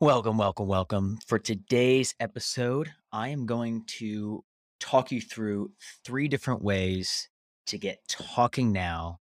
Welcome, 0.00 0.36
welcome, 0.36 0.66
welcome. 0.66 1.18
For 1.26 1.38
today's 1.38 2.14
episode, 2.20 2.92
I 3.12 3.28
am 3.28 3.46
going 3.46 3.84
to 3.98 4.44
talk 4.78 5.10
you 5.10 5.22
through 5.22 5.70
three 6.04 6.28
different 6.28 6.60
ways 6.60 7.30
to 7.68 7.78
get 7.78 8.06
talking 8.06 8.72
now 8.72 9.20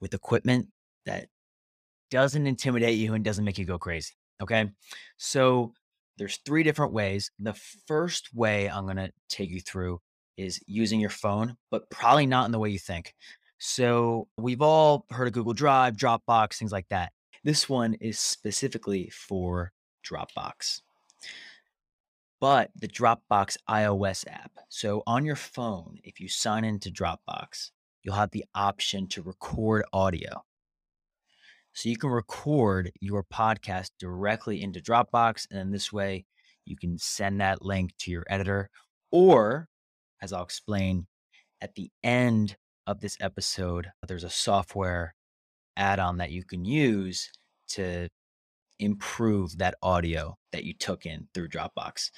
with 0.00 0.14
equipment 0.14 0.68
that 1.04 1.26
doesn't 2.12 2.46
intimidate 2.46 2.96
you 2.96 3.14
and 3.14 3.24
doesn't 3.24 3.44
make 3.44 3.58
you 3.58 3.64
go 3.64 3.76
crazy. 3.76 4.12
Okay. 4.40 4.70
So 5.16 5.72
there's 6.16 6.38
three 6.46 6.62
different 6.62 6.92
ways. 6.92 7.32
The 7.40 7.54
first 7.88 8.32
way 8.32 8.70
I'm 8.70 8.84
going 8.84 8.98
to 8.98 9.10
take 9.28 9.50
you 9.50 9.60
through 9.60 10.00
is 10.36 10.60
using 10.68 11.00
your 11.00 11.10
phone, 11.10 11.56
but 11.72 11.90
probably 11.90 12.26
not 12.26 12.46
in 12.46 12.52
the 12.52 12.60
way 12.60 12.70
you 12.70 12.78
think. 12.78 13.14
So 13.58 14.28
we've 14.36 14.62
all 14.62 15.06
heard 15.10 15.26
of 15.26 15.32
Google 15.34 15.54
Drive, 15.54 15.96
Dropbox, 15.96 16.56
things 16.56 16.70
like 16.70 16.86
that. 16.90 17.10
This 17.42 17.68
one 17.68 17.94
is 17.94 18.18
specifically 18.18 19.08
for 19.08 19.72
Dropbox, 20.04 20.82
but 22.38 22.70
the 22.76 22.88
Dropbox 22.88 23.56
iOS 23.68 24.26
app. 24.28 24.52
So 24.68 25.02
on 25.06 25.24
your 25.24 25.36
phone, 25.36 25.96
if 26.04 26.20
you 26.20 26.28
sign 26.28 26.64
into 26.64 26.90
Dropbox, 26.90 27.70
you'll 28.02 28.14
have 28.14 28.32
the 28.32 28.44
option 28.54 29.06
to 29.08 29.22
record 29.22 29.84
audio. 29.92 30.42
So 31.72 31.88
you 31.88 31.96
can 31.96 32.10
record 32.10 32.92
your 33.00 33.24
podcast 33.24 33.90
directly 33.98 34.62
into 34.62 34.80
Dropbox. 34.80 35.46
And 35.50 35.58
then 35.58 35.70
this 35.70 35.92
way 35.92 36.26
you 36.66 36.76
can 36.76 36.98
send 36.98 37.40
that 37.40 37.62
link 37.62 37.92
to 38.00 38.10
your 38.10 38.24
editor. 38.28 38.68
Or, 39.10 39.68
as 40.20 40.32
I'll 40.32 40.42
explain 40.42 41.06
at 41.60 41.74
the 41.74 41.90
end 42.02 42.56
of 42.86 43.00
this 43.00 43.16
episode, 43.20 43.88
there's 44.06 44.24
a 44.24 44.30
software 44.30 45.14
add-on 45.80 46.18
that 46.18 46.30
you 46.30 46.44
can 46.44 46.64
use 46.64 47.30
to 47.68 48.08
improve 48.78 49.58
that 49.58 49.74
audio 49.82 50.36
that 50.52 50.64
you 50.64 50.74
took 50.74 51.06
in 51.06 51.26
through 51.34 51.48
Dropbox. 51.48 52.10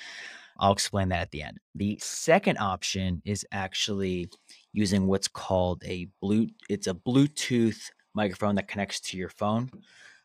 I'll 0.59 0.73
explain 0.73 1.09
that 1.09 1.23
at 1.23 1.31
the 1.31 1.43
end. 1.43 1.59
The 1.75 1.99
second 2.01 2.59
option 2.59 3.23
is 3.25 3.47
actually 3.53 4.29
using 4.73 5.07
what's 5.07 5.29
called 5.29 5.83
a 5.85 6.09
blue 6.21 6.49
it's 6.69 6.87
a 6.87 6.95
Bluetooth 6.95 7.91
microphone 8.15 8.55
that 8.57 8.69
connects 8.69 9.01
to 9.01 9.17
your 9.17 9.31
phone. 9.31 9.71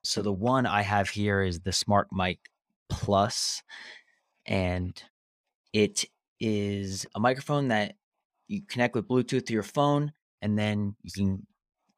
So 0.04 0.22
the 0.22 0.34
one 0.34 0.66
I 0.66 0.82
have 0.82 1.10
here 1.10 1.42
is 1.42 1.60
the 1.60 1.72
Smart 1.72 2.08
Mic 2.12 2.40
Plus 2.90 3.62
and 4.46 5.02
it 5.74 6.06
is 6.40 7.06
a 7.16 7.20
microphone 7.20 7.70
that 7.70 7.96
you 8.48 8.62
connect 8.68 8.96
with 8.96 9.08
Bluetooth 9.08 9.46
to 9.48 9.54
your 9.54 9.64
phone 9.64 10.12
and 10.42 10.58
then 10.58 10.96
you 11.04 11.12
can 11.12 11.48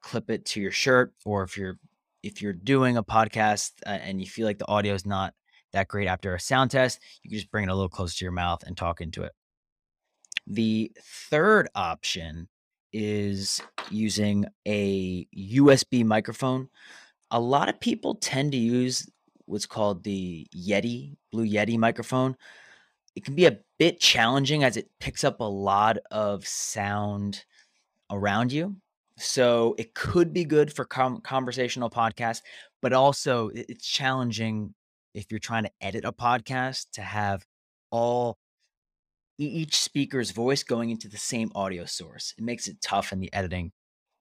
clip 0.02 0.30
it 0.30 0.45
to 0.45 0.61
your 0.61 0.72
shirt 0.72 1.14
or 1.25 1.44
if 1.44 1.58
you're 1.58 1.78
if 2.23 2.42
you're 2.42 2.53
doing 2.53 2.97
a 2.97 3.03
podcast 3.03 3.72
uh, 3.86 3.89
and 3.89 4.19
you 4.19 4.28
feel 4.28 4.45
like 4.45 4.58
the 4.58 4.67
audio 4.67 4.94
is 4.94 5.06
not 5.06 5.33
that 5.72 5.88
great 5.88 6.08
after 6.08 6.33
a 6.33 6.39
sound 6.39 6.72
test 6.72 7.00
you 7.23 7.30
can 7.30 7.38
just 7.38 7.52
bring 7.52 7.66
it 7.66 7.72
a 7.72 7.73
little 7.73 7.89
closer 7.89 8.17
to 8.17 8.25
your 8.25 8.31
mouth 8.31 8.64
and 8.66 8.78
talk 8.78 9.02
into 9.02 9.23
it. 9.23 9.31
The 10.47 10.91
third 11.30 11.69
option 11.75 12.47
is 12.91 13.61
using 13.91 14.45
a 14.67 15.25
usb 15.25 16.06
microphone. 16.06 16.69
A 17.31 17.39
lot 17.39 17.69
of 17.69 17.80
people 17.80 18.16
tend 18.16 18.52
to 18.53 18.58
use 18.58 19.08
what's 19.45 19.67
called 19.67 20.03
the 20.03 20.47
yeti 20.56 21.16
blue 21.31 21.47
yeti 21.47 21.78
microphone. 21.78 22.36
It 23.16 23.25
can 23.25 23.36
be 23.36 23.45
a 23.45 23.59
bit 23.78 24.00
challenging 24.00 24.63
as 24.63 24.78
it 24.78 24.89
picks 25.00 25.23
up 25.23 25.39
a 25.39 25.44
lot 25.44 25.97
of 26.09 26.47
sound 26.47 27.45
around 28.11 28.52
you 28.52 28.75
so 29.20 29.75
it 29.78 29.94
could 29.94 30.34
be 30.34 30.45
good 30.45 30.73
for 30.73 30.86
com- 30.86 31.22
conversational 31.22 31.89
podcasts, 31.89 32.42
but 32.81 32.94
also 32.94 33.50
it's 33.53 33.86
challenging 33.86 34.73
if 35.14 35.25
you're 35.30 35.39
trying 35.39 35.64
to 35.64 35.72
edit 35.81 36.06
a 36.06 36.12
podcast 36.12 36.88
to 36.94 37.02
have 37.02 37.45
all 37.92 38.38
each 39.38 39.75
speaker's 39.75 40.31
voice 40.31 40.64
going 40.64 40.90
into 40.90 41.08
the 41.08 41.17
same 41.17 41.52
audio 41.56 41.86
source. 41.86 42.34
It 42.38 42.44
makes 42.44 42.68
it 42.68 42.81
tough 42.81 43.12
in 43.12 43.19
the 43.19 43.31
editing 43.34 43.72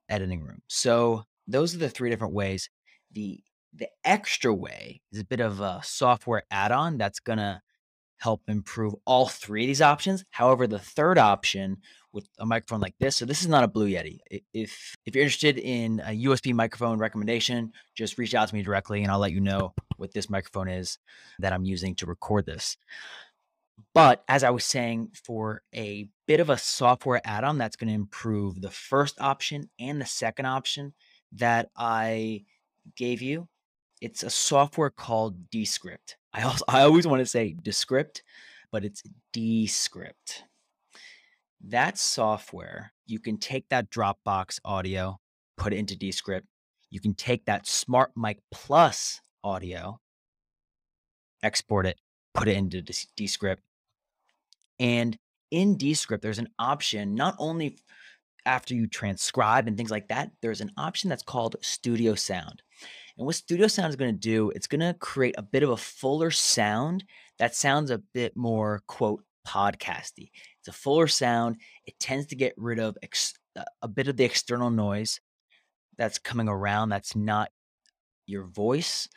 editing 0.08 0.42
room. 0.42 0.62
So 0.69 1.25
those 1.47 1.75
are 1.75 1.78
the 1.78 1.91
three 1.91 2.10
different 2.10 2.34
ways. 2.34 2.70
The 3.12 3.41
the 3.75 3.88
extra 4.04 4.53
way 4.53 5.03
is 5.12 5.20
a 5.20 5.25
bit 5.25 5.41
of 5.41 5.60
a 5.60 5.81
software 5.84 6.44
add-on 6.50 6.98
that's 6.98 7.20
to 7.38 7.60
help 8.18 8.42
improve 8.48 8.94
all 9.04 9.28
three 9.28 9.64
of 9.64 9.68
these 9.68 9.82
options. 9.82 10.24
However, 10.30 10.66
the 10.66 10.78
third 10.78 11.18
option 11.18 11.78
with 12.12 12.28
a 12.38 12.46
microphone 12.46 12.80
like 12.80 12.94
this, 12.98 13.16
so 13.16 13.24
this 13.24 13.42
is 13.42 13.48
not 13.48 13.64
a 13.64 13.68
Blue 13.68 13.88
Yeti. 13.88 14.18
If 14.52 14.96
if 15.06 15.14
you're 15.14 15.24
interested 15.24 15.58
in 15.58 16.00
a 16.00 16.24
USB 16.24 16.52
microphone 16.52 16.98
recommendation, 16.98 17.72
just 17.94 18.18
reach 18.18 18.34
out 18.34 18.48
to 18.48 18.54
me 18.54 18.62
directly 18.62 19.02
and 19.02 19.10
I'll 19.10 19.18
let 19.18 19.32
you 19.32 19.40
know 19.40 19.72
what 19.96 20.12
this 20.12 20.30
microphone 20.30 20.68
is 20.68 20.98
that 21.38 21.52
I'm 21.52 21.64
using 21.64 21.94
to 21.96 22.06
record 22.06 22.46
this. 22.46 22.76
But 23.94 24.24
as 24.28 24.42
I 24.44 24.50
was 24.50 24.64
saying, 24.64 25.10
for 25.24 25.62
a 25.74 26.08
bit 26.26 26.40
of 26.40 26.50
a 26.50 26.58
software 26.58 27.20
add-on 27.24 27.58
that's 27.58 27.76
going 27.76 27.88
to 27.88 27.94
improve 27.94 28.60
the 28.60 28.70
first 28.70 29.20
option 29.20 29.70
and 29.78 30.00
the 30.00 30.06
second 30.06 30.46
option 30.46 30.94
that 31.32 31.70
I 31.76 32.44
gave 32.96 33.22
you, 33.22 33.48
it's 34.00 34.22
a 34.22 34.30
software 34.30 34.90
called 34.90 35.50
Descript. 35.50 36.17
I 36.32 36.42
also 36.42 36.64
I 36.68 36.82
always 36.82 37.06
want 37.06 37.20
to 37.20 37.26
say 37.26 37.54
Descript, 37.62 38.22
but 38.70 38.84
it's 38.84 39.02
Descript. 39.32 40.44
That 41.60 41.98
software, 41.98 42.92
you 43.06 43.18
can 43.18 43.38
take 43.38 43.68
that 43.70 43.90
Dropbox 43.90 44.60
audio, 44.64 45.18
put 45.56 45.72
it 45.72 45.76
into 45.76 45.96
Descript. 45.96 46.46
You 46.90 47.00
can 47.00 47.14
take 47.14 47.44
that 47.46 47.66
Smart 47.66 48.12
Mic 48.16 48.38
Plus 48.50 49.20
audio, 49.42 50.00
export 51.42 51.86
it, 51.86 51.98
put 52.34 52.48
it 52.48 52.56
into 52.56 52.82
Descript. 53.16 53.62
And 54.78 55.18
in 55.50 55.76
Descript, 55.76 56.22
there's 56.22 56.38
an 56.38 56.50
option 56.58 57.14
not 57.14 57.34
only 57.38 57.78
after 58.46 58.74
you 58.74 58.86
transcribe 58.86 59.66
and 59.66 59.76
things 59.76 59.90
like 59.90 60.08
that, 60.08 60.30
there's 60.40 60.60
an 60.60 60.72
option 60.76 61.10
that's 61.10 61.22
called 61.22 61.56
Studio 61.60 62.14
Sound. 62.14 62.62
And 63.18 63.26
what 63.26 63.34
Studio 63.34 63.66
Sound 63.66 63.90
is 63.90 63.96
going 63.96 64.14
to 64.14 64.18
do, 64.18 64.50
it's 64.50 64.68
going 64.68 64.80
to 64.80 64.94
create 64.94 65.34
a 65.36 65.42
bit 65.42 65.64
of 65.64 65.70
a 65.70 65.76
fuller 65.76 66.30
sound 66.30 67.02
that 67.40 67.54
sounds 67.54 67.90
a 67.90 67.98
bit 67.98 68.36
more, 68.36 68.82
quote, 68.86 69.24
podcasty. 69.46 70.30
It's 70.60 70.68
a 70.68 70.72
fuller 70.72 71.08
sound. 71.08 71.56
It 71.84 71.98
tends 71.98 72.26
to 72.28 72.36
get 72.36 72.54
rid 72.56 72.78
of 72.78 72.96
ex- 73.02 73.34
uh, 73.56 73.64
a 73.82 73.88
bit 73.88 74.06
of 74.06 74.16
the 74.16 74.24
external 74.24 74.70
noise 74.70 75.20
that's 75.96 76.18
coming 76.18 76.48
around 76.48 76.90
that's 76.90 77.16
not 77.16 77.50
your 78.26 78.44
voice, 78.44 79.08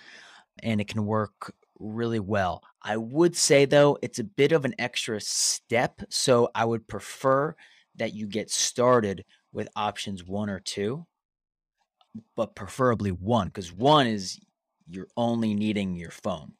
and 0.63 0.81
it 0.81 0.87
can 0.87 1.05
work 1.05 1.53
really 1.77 2.19
well. 2.19 2.63
I 2.81 2.97
would 2.97 3.35
say, 3.35 3.65
though, 3.65 3.99
it's 4.01 4.17
a 4.17 4.23
bit 4.23 4.51
of 4.51 4.65
an 4.65 4.73
extra 4.79 5.21
step. 5.21 6.01
So 6.09 6.49
I 6.55 6.65
would 6.65 6.87
prefer 6.87 7.55
that 7.97 8.13
you 8.13 8.25
get 8.25 8.49
started 8.49 9.25
with 9.53 9.69
options 9.75 10.23
one 10.23 10.49
or 10.49 10.59
two 10.59 11.05
but 12.35 12.55
preferably 12.55 13.11
one 13.11 13.47
because 13.47 13.71
one 13.71 14.07
is 14.07 14.39
you're 14.87 15.07
only 15.15 15.53
needing 15.53 15.95
your 15.95 16.11
phone. 16.11 16.53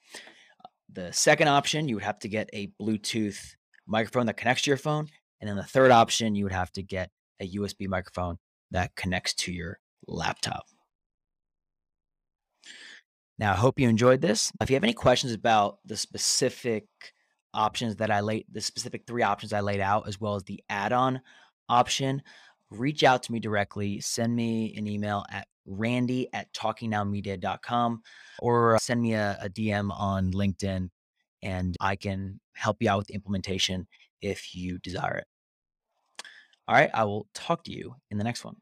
The 0.91 1.11
second 1.11 1.47
option, 1.47 1.87
you 1.87 1.95
would 1.95 2.03
have 2.03 2.19
to 2.19 2.29
get 2.29 2.49
a 2.53 2.71
Bluetooth 2.81 3.55
microphone 3.87 4.25
that 4.25 4.37
connects 4.37 4.63
to 4.63 4.71
your 4.71 4.77
phone. 4.77 5.07
And 5.39 5.49
then 5.49 5.57
the 5.57 5.63
third 5.63 5.91
option, 5.91 6.35
you 6.35 6.45
would 6.45 6.53
have 6.53 6.71
to 6.73 6.83
get 6.83 7.09
a 7.39 7.49
USB 7.55 7.87
microphone 7.87 8.37
that 8.71 8.95
connects 8.95 9.33
to 9.33 9.51
your 9.51 9.79
laptop. 10.07 10.65
Now, 13.37 13.53
I 13.53 13.55
hope 13.55 13.79
you 13.79 13.89
enjoyed 13.89 14.21
this. 14.21 14.51
If 14.61 14.69
you 14.69 14.75
have 14.75 14.83
any 14.83 14.93
questions 14.93 15.33
about 15.33 15.79
the 15.85 15.97
specific 15.97 16.85
options 17.53 17.95
that 17.97 18.11
I 18.11 18.19
laid, 18.19 18.45
the 18.51 18.61
specific 18.61 19.03
three 19.07 19.23
options 19.23 19.51
I 19.51 19.61
laid 19.61 19.79
out, 19.79 20.07
as 20.07 20.21
well 20.21 20.35
as 20.35 20.43
the 20.43 20.61
add 20.69 20.93
on 20.93 21.21
option, 21.67 22.21
reach 22.71 23.03
out 23.03 23.23
to 23.23 23.31
me 23.31 23.39
directly. 23.39 23.99
Send 23.99 24.35
me 24.35 24.73
an 24.77 24.87
email 24.87 25.25
at 25.31 25.47
randy 25.65 26.27
at 26.33 26.51
talkingnowmedia.com 26.53 28.01
or 28.39 28.75
uh, 28.75 28.79
send 28.79 29.01
me 29.01 29.13
a, 29.13 29.37
a 29.41 29.49
DM 29.49 29.91
on 29.91 30.31
LinkedIn 30.31 30.89
and 31.43 31.75
I 31.79 31.95
can 31.95 32.39
help 32.55 32.77
you 32.81 32.89
out 32.89 32.99
with 32.99 33.09
implementation 33.09 33.87
if 34.21 34.55
you 34.55 34.79
desire 34.79 35.17
it. 35.17 35.27
All 36.67 36.75
right, 36.75 36.89
I 36.93 37.03
will 37.03 37.27
talk 37.33 37.63
to 37.65 37.71
you 37.71 37.95
in 38.11 38.17
the 38.17 38.23
next 38.23 38.45
one. 38.45 38.55